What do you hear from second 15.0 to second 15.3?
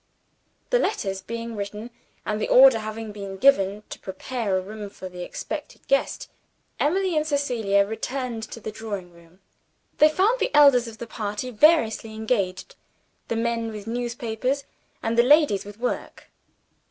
and the